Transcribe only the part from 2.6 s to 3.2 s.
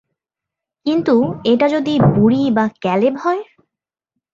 Caleb